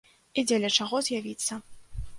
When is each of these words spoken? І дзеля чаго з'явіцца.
І 0.41 0.43
дзеля 0.51 0.73
чаго 0.79 1.03
з'явіцца. 1.11 1.61